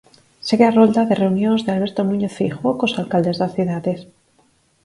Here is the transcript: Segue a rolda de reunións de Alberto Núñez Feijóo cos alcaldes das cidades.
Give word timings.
Segue 0.47 0.65
a 0.67 0.75
rolda 0.77 1.07
de 1.09 1.19
reunións 1.23 1.59
de 1.63 1.69
Alberto 1.75 2.01
Núñez 2.09 2.33
Feijóo 2.37 2.77
cos 2.79 2.97
alcaldes 3.01 3.39
das 3.41 3.53
cidades. 3.57 3.99